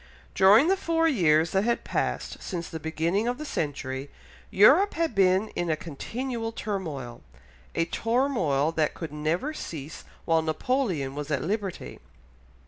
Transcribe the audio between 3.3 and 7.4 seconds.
the century, Europe had been in a continual turmoil,